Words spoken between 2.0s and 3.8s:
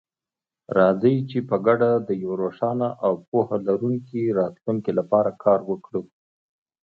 د یو روښانه او پوهه